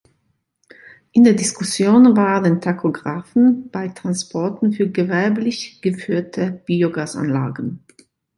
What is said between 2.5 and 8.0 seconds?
Tachographen bei Transporten für gewerblich geführte Biogasanlagen.